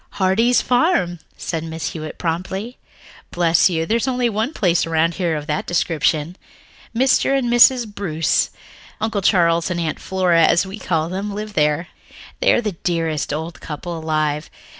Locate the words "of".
5.35-5.45